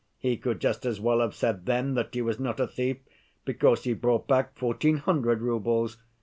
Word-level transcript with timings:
He 0.17 0.35
could 0.35 0.59
just 0.59 0.83
as 0.83 0.99
well 0.99 1.19
have 1.19 1.35
said 1.35 1.67
then 1.67 1.93
that 1.93 2.15
he 2.15 2.23
was 2.23 2.39
not 2.39 2.59
a 2.59 2.65
thief, 2.65 2.97
because 3.45 3.83
he 3.83 3.93
brought 3.93 4.27
back 4.27 4.57
fourteen 4.57 4.97
hundred 4.97 5.43
roubles. 5.43 5.97